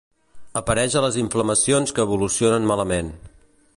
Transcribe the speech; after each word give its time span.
Apareix 0.61 0.95
a 0.95 1.03
les 1.05 1.19
inflamacions 1.23 1.93
que 1.99 2.07
evolucionen 2.07 2.67
malament. 2.73 3.13